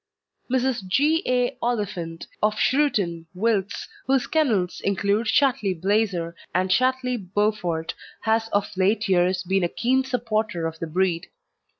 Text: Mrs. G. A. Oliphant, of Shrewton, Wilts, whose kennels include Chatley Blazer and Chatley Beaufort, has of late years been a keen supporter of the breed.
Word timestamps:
Mrs. 0.51 0.87
G. 0.87 1.21
A. 1.27 1.55
Oliphant, 1.61 2.25
of 2.41 2.55
Shrewton, 2.55 3.27
Wilts, 3.35 3.87
whose 4.07 4.25
kennels 4.25 4.81
include 4.83 5.27
Chatley 5.27 5.79
Blazer 5.79 6.35
and 6.55 6.71
Chatley 6.71 7.17
Beaufort, 7.17 7.93
has 8.21 8.47
of 8.47 8.75
late 8.75 9.07
years 9.07 9.43
been 9.43 9.63
a 9.63 9.69
keen 9.69 10.03
supporter 10.03 10.65
of 10.65 10.79
the 10.79 10.87
breed. 10.87 11.27